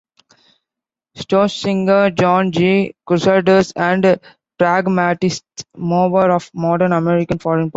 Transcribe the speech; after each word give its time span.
Stoessinger, 1.15 2.15
John 2.19 2.51
G. 2.51 2.95
Crusaders 3.05 3.71
and 3.75 4.19
Pragmatists: 4.57 5.63
Movers 5.77 6.31
of 6.33 6.49
Modern 6.55 6.91
American 6.91 7.37
Foreign 7.37 7.69
Policy. 7.69 7.69